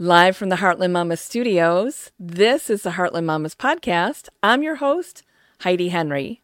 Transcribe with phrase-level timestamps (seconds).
[0.00, 4.28] Live from the Heartland Mamas studios, this is the Heartland Mamas podcast.
[4.44, 5.24] I'm your host,
[5.62, 6.40] Heidi Henry.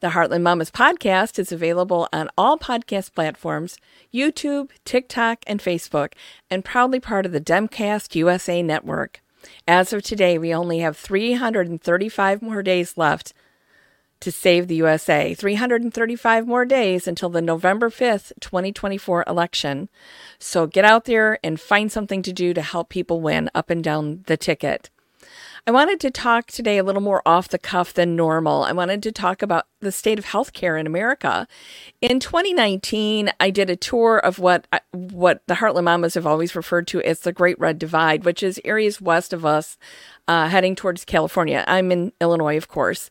[0.00, 3.78] The Heartland Mamas podcast is available on all podcast platforms
[4.12, 6.12] YouTube, TikTok, and Facebook,
[6.50, 9.22] and proudly part of the Demcast USA network.
[9.66, 13.32] As of today, we only have 335 more days left
[14.20, 15.34] to save the USA.
[15.34, 19.88] 335 more days until the November 5th, 2024 election.
[20.38, 23.82] So get out there and find something to do to help people win up and
[23.82, 24.90] down the ticket.
[25.66, 28.64] I wanted to talk today a little more off the cuff than normal.
[28.64, 31.46] I wanted to talk about the state of healthcare in America.
[32.00, 36.86] In 2019, I did a tour of what what the Heartland Mamas have always referred
[36.88, 39.76] to as the Great Red Divide, which is areas west of us,
[40.26, 41.64] uh, heading towards California.
[41.66, 43.10] I'm in Illinois, of course.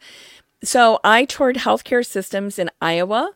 [0.63, 3.31] So I toured healthcare systems in Iowa,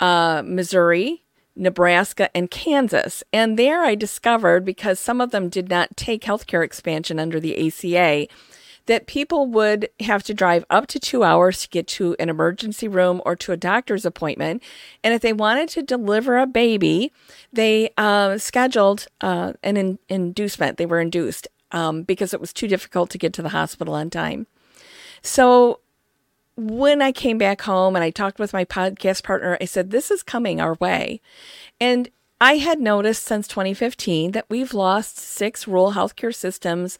[0.00, 1.24] uh, Missouri,
[1.56, 3.22] Nebraska, and Kansas.
[3.32, 7.68] And there I discovered, because some of them did not take healthcare expansion under the
[7.68, 8.26] ACA,
[8.86, 12.88] that people would have to drive up to two hours to get to an emergency
[12.88, 14.62] room or to a doctor's appointment.
[15.04, 17.12] And if they wanted to deliver a baby,
[17.52, 20.78] they uh, scheduled uh, an in- inducement.
[20.78, 24.10] They were induced um, because it was too difficult to get to the hospital on
[24.10, 24.46] time.
[25.22, 25.78] So
[26.56, 30.10] when I came back home and I talked with my podcast partner, I said, This
[30.10, 31.20] is coming our way.
[31.80, 36.98] And I had noticed since 2015 that we've lost six rural healthcare systems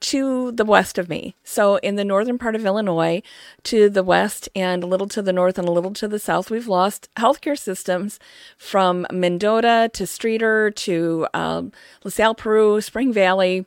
[0.00, 1.36] to the west of me.
[1.44, 3.22] So, in the northern part of Illinois,
[3.64, 6.50] to the west and a little to the north and a little to the south,
[6.50, 8.18] we've lost healthcare systems
[8.58, 11.70] from Mendota to Streator to um,
[12.02, 13.66] LaSalle, Peru, Spring Valley,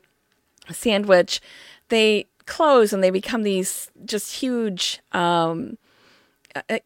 [0.70, 1.40] Sandwich.
[1.88, 5.78] They close and they become these just huge um,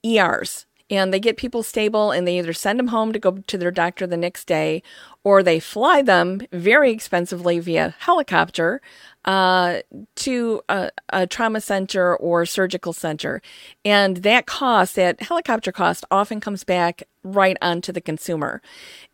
[0.05, 0.67] ERs.
[0.91, 3.70] And they get people stable and they either send them home to go to their
[3.70, 4.83] doctor the next day
[5.25, 8.81] or they fly them very expensively via helicopter
[9.25, 9.81] uh,
[10.15, 13.43] to a, a, trauma center or surgical center.
[13.85, 18.62] And that cost, that helicopter cost, often comes back right onto the consumer.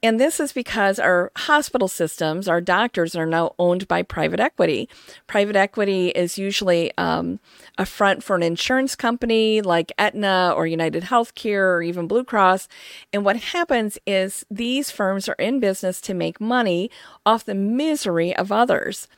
[0.03, 4.89] And this is because our hospital systems, our doctors are now owned by private equity.
[5.27, 7.41] Private equity is usually um,
[7.79, 12.69] a front for an insurance company like Aetna or United Healthcare or even Blue Cross.
[13.13, 16.91] And what happens is these firms are in business to make money
[17.25, 19.09] off the misery of others.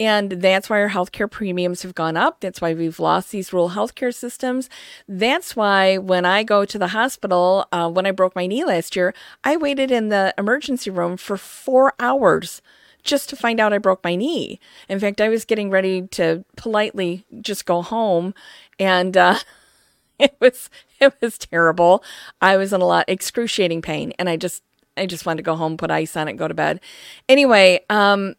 [0.00, 2.40] And that's why our healthcare premiums have gone up.
[2.40, 4.68] That's why we've lost these rural healthcare systems.
[5.06, 8.96] That's why when I go to the hospital, uh, when I broke my knee last
[8.96, 9.14] year,
[9.44, 12.60] I waited in the emergency room for four hours
[13.04, 14.58] just to find out I broke my knee.
[14.88, 18.34] In fact, I was getting ready to politely just go home,
[18.78, 19.38] and uh,
[20.18, 20.70] it was
[21.00, 22.02] it was terrible.
[22.40, 24.62] I was in a lot excruciating pain, and I just
[24.96, 26.80] I just wanted to go home, put ice on it, go to bed.
[27.28, 28.34] Anyway, um,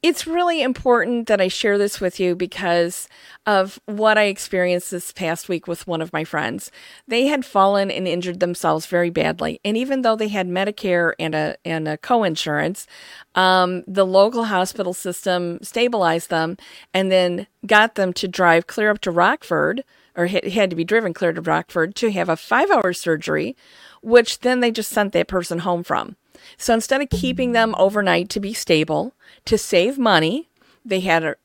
[0.00, 3.08] it's really important that I share this with you because
[3.46, 6.70] of what I experienced this past week with one of my friends.
[7.08, 11.34] They had fallen and injured themselves very badly, and even though they had Medicare and
[11.34, 12.86] a and a co-insurance,
[13.34, 16.56] um, the local hospital system stabilized them
[16.94, 19.82] and then got them to drive clear up to Rockford,
[20.16, 23.56] or had to be driven clear to Rockford to have a five-hour surgery,
[24.02, 26.16] which then they just sent that person home from.
[26.56, 29.14] So instead of keeping them overnight to be stable,
[29.44, 30.48] to save money,
[30.84, 31.36] they had to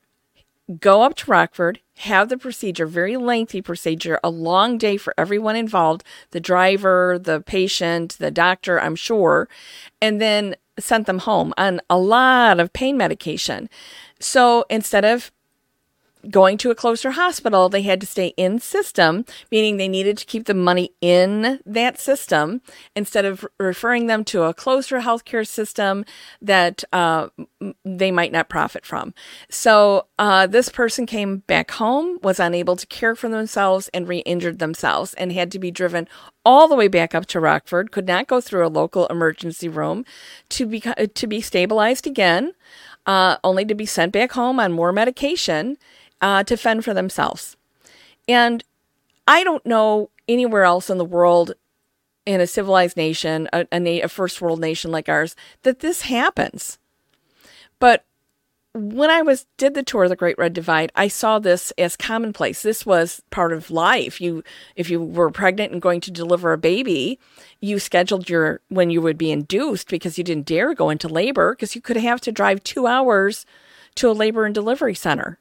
[0.80, 5.56] go up to Rockford, have the procedure, very lengthy procedure, a long day for everyone
[5.56, 9.48] involved the driver, the patient, the doctor, I'm sure,
[10.00, 13.68] and then sent them home on a lot of pain medication.
[14.18, 15.30] So instead of
[16.30, 20.26] going to a closer hospital, they had to stay in system, meaning they needed to
[20.26, 22.60] keep the money in that system
[22.94, 26.04] instead of referring them to a closer healthcare system
[26.40, 27.28] that uh,
[27.84, 29.14] they might not profit from.
[29.50, 34.18] So uh, this person came back home, was unable to care for themselves, and re
[34.18, 36.08] injured themselves, and had to be driven
[36.44, 40.04] all the way back up to Rockford, could not go through a local emergency room
[40.50, 42.52] to be, to be stabilized again.
[43.06, 45.76] Uh, only to be sent back home on more medication
[46.24, 47.56] uh, to fend for themselves.
[48.26, 48.64] And
[49.28, 51.52] I don't know anywhere else in the world,
[52.24, 56.78] in a civilized nation, a, a, a first world nation like ours, that this happens.
[57.78, 58.06] But
[58.72, 61.94] when I was did the tour of the Great Red Divide, I saw this as
[61.94, 62.62] commonplace.
[62.62, 64.18] This was part of life.
[64.18, 64.42] You,
[64.76, 67.18] if you were pregnant and going to deliver a baby,
[67.60, 71.54] you scheduled your when you would be induced because you didn't dare go into labor
[71.54, 73.44] because you could have to drive two hours
[73.96, 75.38] to a labor and delivery center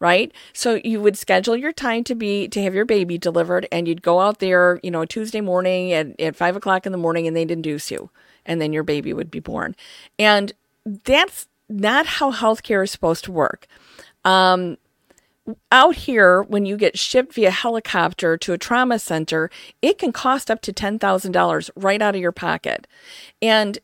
[0.00, 0.32] right?
[0.52, 4.02] So you would schedule your time to be to have your baby delivered, and you'd
[4.02, 7.36] go out there, you know, Tuesday morning at, at five o'clock in the morning, and
[7.36, 8.10] they'd induce you,
[8.46, 9.76] and then your baby would be born.
[10.18, 10.52] And
[10.84, 13.66] that's not how healthcare is supposed to work.
[14.24, 14.78] Um,
[15.72, 19.50] out here, when you get shipped via helicopter to a trauma center,
[19.82, 22.86] it can cost up to $10,000 right out of your pocket.
[23.42, 23.78] And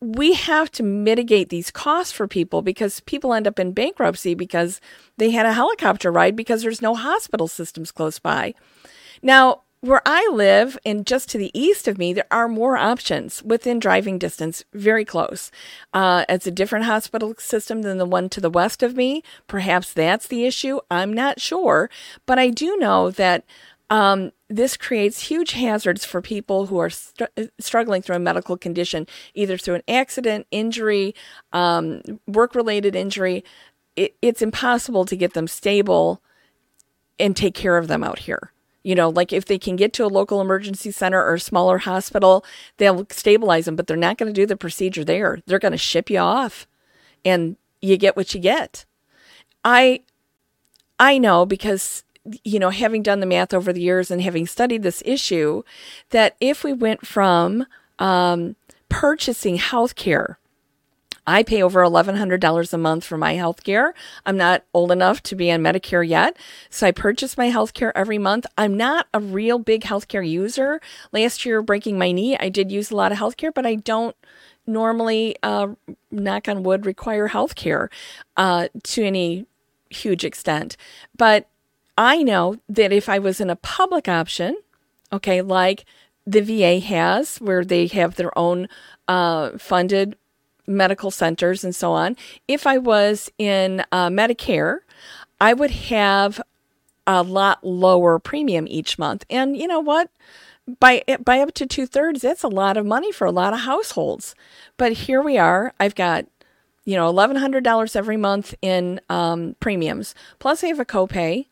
[0.00, 4.80] we have to mitigate these costs for people because people end up in bankruptcy because
[5.16, 8.54] they had a helicopter ride because there's no hospital systems close by.
[9.22, 13.42] Now, where I live and just to the east of me, there are more options
[13.44, 15.52] within driving distance, very close.
[15.92, 19.22] Uh, it's a different hospital system than the one to the west of me.
[19.46, 20.80] Perhaps that's the issue.
[20.90, 21.90] I'm not sure.
[22.26, 23.44] But I do know that
[23.90, 27.24] um, this creates huge hazards for people who are str-
[27.58, 31.14] struggling through a medical condition, either through an accident, injury,
[31.52, 33.44] um, work related injury.
[33.96, 36.22] It, it's impossible to get them stable
[37.18, 38.52] and take care of them out here.
[38.84, 41.78] You know, like if they can get to a local emergency center or a smaller
[41.78, 42.44] hospital,
[42.76, 45.40] they'll stabilize them, but they're not going to do the procedure there.
[45.46, 46.66] They're going to ship you off
[47.24, 48.84] and you get what you get.
[49.64, 50.02] I
[50.98, 52.04] I know because
[52.44, 55.62] you know, having done the math over the years and having studied this issue,
[56.10, 57.66] that if we went from
[57.98, 58.56] um,
[58.88, 60.38] purchasing health care
[61.28, 63.92] I pay over $1,100 a month for my health care.
[64.24, 66.38] I'm not old enough to be on Medicare yet.
[66.70, 68.46] So I purchase my health care every month.
[68.56, 70.80] I'm not a real big healthcare user.
[71.12, 73.74] Last year, breaking my knee, I did use a lot of health care, but I
[73.74, 74.16] don't
[74.66, 75.68] normally, uh,
[76.10, 77.90] knock on wood, require health care
[78.38, 79.44] uh, to any
[79.90, 80.78] huge extent.
[81.14, 81.46] But
[81.98, 84.56] I know that if I was in a public option,
[85.12, 85.84] okay, like
[86.24, 88.68] the VA has, where they have their own
[89.08, 90.16] uh, funded
[90.64, 92.16] medical centers and so on.
[92.46, 94.78] If I was in uh, Medicare,
[95.40, 96.40] I would have
[97.06, 99.24] a lot lower premium each month.
[99.28, 100.10] And you know what?
[100.78, 103.60] By by up to two thirds, that's a lot of money for a lot of
[103.60, 104.34] households.
[104.76, 105.72] But here we are.
[105.80, 106.26] I've got
[106.84, 110.14] you know eleven hundred dollars every month in um, premiums.
[110.38, 111.46] Plus, I have a copay.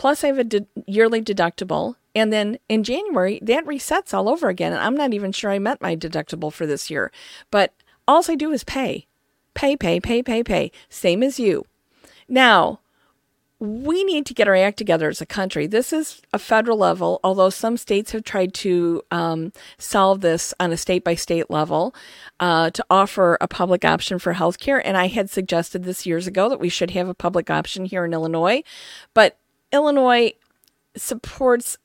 [0.00, 1.96] Plus, I have a de- yearly deductible.
[2.14, 4.72] And then in January, that resets all over again.
[4.72, 7.12] And I'm not even sure I met my deductible for this year.
[7.50, 7.74] But
[8.08, 9.06] all I do is pay,
[9.52, 11.66] pay, pay, pay, pay, pay, same as you.
[12.30, 12.80] Now,
[13.58, 15.66] we need to get our act together as a country.
[15.66, 20.72] This is a federal level, although some states have tried to um, solve this on
[20.72, 21.94] a state by state level
[22.40, 24.80] uh, to offer a public option for healthcare.
[24.82, 28.06] And I had suggested this years ago that we should have a public option here
[28.06, 28.62] in Illinois.
[29.12, 29.36] But
[29.72, 30.32] Illinois
[30.96, 31.78] supports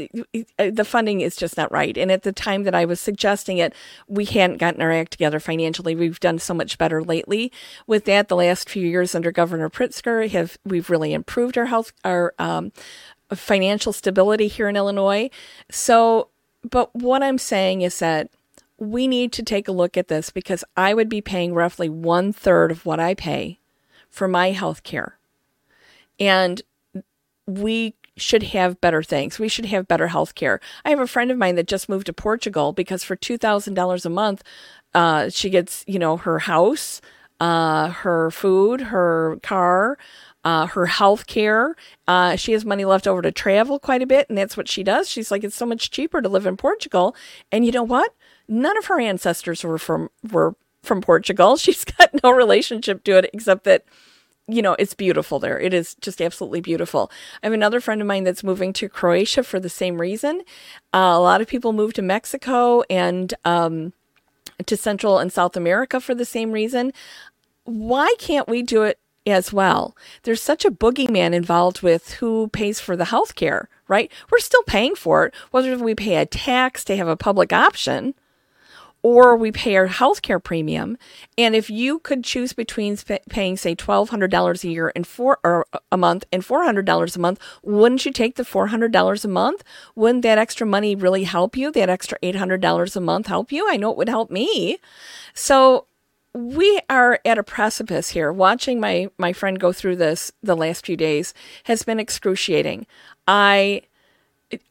[0.00, 1.96] uh, the funding is just not right.
[1.98, 3.74] And at the time that I was suggesting it,
[4.06, 5.96] we hadn't gotten our act together financially.
[5.96, 7.50] We've done so much better lately.
[7.86, 11.92] With that, the last few years under Governor Pritzker have we've really improved our health,
[12.04, 12.72] our um,
[13.34, 15.30] financial stability here in Illinois.
[15.70, 16.28] So,
[16.68, 18.30] but what I'm saying is that
[18.78, 22.32] we need to take a look at this because I would be paying roughly one
[22.32, 23.58] third of what I pay
[24.08, 25.18] for my health care.
[26.20, 26.62] And
[27.48, 29.38] we should have better things.
[29.38, 30.60] We should have better health care.
[30.84, 34.08] I have a friend of mine that just moved to Portugal because for $2,000 a
[34.10, 34.42] month,
[34.94, 37.00] uh, she gets, you know, her house,
[37.40, 39.96] uh, her food, her car,
[40.44, 41.74] uh, her health care.
[42.06, 44.82] Uh, she has money left over to travel quite a bit, and that's what she
[44.82, 45.08] does.
[45.08, 47.14] She's like, it's so much cheaper to live in Portugal.
[47.50, 48.14] And you know what?
[48.48, 51.56] None of her ancestors were from were from Portugal.
[51.58, 53.84] She's got no relationship to it except that
[54.48, 55.60] you know, it's beautiful there.
[55.60, 57.10] It is just absolutely beautiful.
[57.42, 60.40] I have another friend of mine that's moving to Croatia for the same reason.
[60.94, 63.92] Uh, a lot of people move to Mexico and um,
[64.64, 66.92] to Central and South America for the same reason.
[67.64, 69.94] Why can't we do it as well?
[70.22, 74.10] There's such a boogeyman involved with who pays for the health care, right?
[74.30, 78.14] We're still paying for it, whether we pay a tax to have a public option
[79.02, 80.98] or we pay our healthcare premium.
[81.36, 82.96] And if you could choose between
[83.28, 86.84] paying, say, twelve hundred dollars a year and four or a month and four hundred
[86.84, 89.62] dollars a month, wouldn't you take the four hundred dollars a month?
[89.94, 91.70] Wouldn't that extra money really help you?
[91.70, 93.66] That extra eight hundred dollars a month help you?
[93.70, 94.78] I know it would help me.
[95.32, 95.86] So
[96.34, 98.32] we are at a precipice here.
[98.32, 102.86] Watching my my friend go through this the last few days has been excruciating.
[103.26, 103.82] I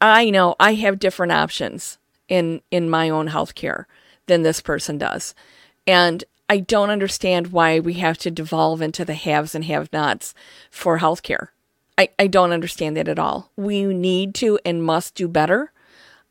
[0.00, 3.86] I know I have different options in in my own health care
[4.28, 5.34] than this person does.
[5.86, 10.34] And I don't understand why we have to devolve into the haves and have nots
[10.70, 11.48] for healthcare.
[11.98, 13.50] I, I don't understand that at all.
[13.56, 15.72] We need to and must do better.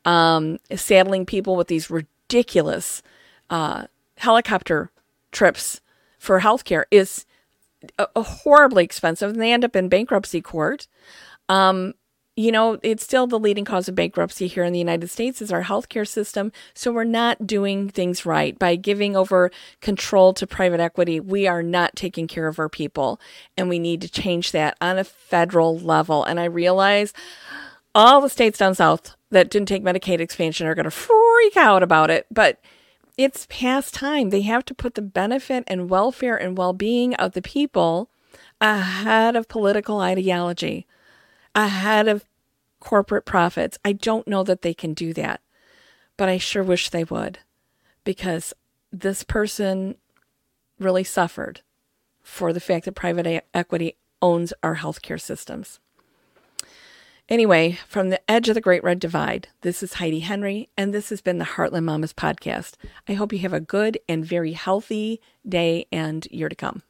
[0.06, 3.04] Um, saddling people with these ridiculous
[3.50, 4.92] uh, helicopter
[5.32, 5.82] trips
[6.18, 7.26] for healthcare is
[8.00, 10.88] a, a horribly expensive, and they end up in bankruptcy court.
[11.50, 11.94] Um,
[12.38, 15.52] you know, it's still the leading cause of bankruptcy here in the United States is
[15.52, 16.52] our healthcare system.
[16.76, 19.50] So we're not doing things right by giving over
[19.82, 21.20] control to private equity.
[21.20, 23.20] We are not taking care of our people,
[23.58, 26.24] and we need to change that on a federal level.
[26.24, 27.12] And I realize
[27.96, 31.82] all the states down south that didn't take Medicaid expansion are going to freak out
[31.82, 32.62] about it, but
[33.18, 34.30] it's past time.
[34.30, 38.12] They have to put the benefit and welfare and well being of the people
[38.62, 40.86] ahead of political ideology
[41.58, 42.24] ahead of
[42.80, 43.78] corporate profits.
[43.84, 45.42] I don't know that they can do that,
[46.16, 47.40] but I sure wish they would
[48.04, 48.54] because
[48.94, 49.96] this person
[50.80, 51.62] really suffered
[52.22, 55.80] for the fact that private equity owns our healthcare systems.
[57.30, 61.10] Anyway, from the edge of the Great Red Divide, this is Heidi Henry, and this
[61.10, 62.76] has been the Heartland Mamas podcast.
[63.10, 66.84] I hope you have a good and very healthy day and year to come.